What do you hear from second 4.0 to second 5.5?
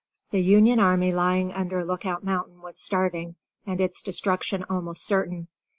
destruction almost certain.